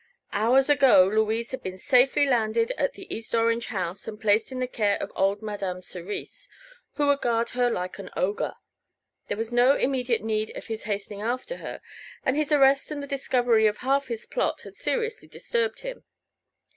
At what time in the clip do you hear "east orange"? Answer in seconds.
3.15-3.67